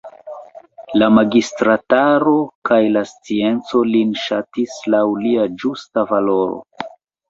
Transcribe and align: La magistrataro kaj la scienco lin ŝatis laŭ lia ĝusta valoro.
La 1.01 1.09
magistrataro 1.17 2.33
kaj 2.71 2.81
la 2.97 3.05
scienco 3.13 3.85
lin 3.93 4.19
ŝatis 4.25 4.83
laŭ 4.97 5.07
lia 5.23 5.49
ĝusta 5.63 6.11
valoro. 6.15 6.63